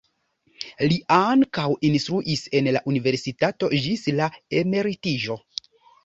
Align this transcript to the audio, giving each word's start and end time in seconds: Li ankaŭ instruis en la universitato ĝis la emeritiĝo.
Li 0.91 0.95
ankaŭ 1.17 1.65
instruis 1.89 2.41
en 2.59 2.69
la 2.77 2.81
universitato 2.91 3.69
ĝis 3.83 4.07
la 4.21 4.31
emeritiĝo. 4.63 5.37